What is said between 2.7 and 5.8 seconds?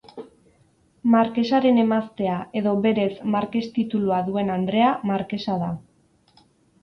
berez markes titulua duen andrea markesa da.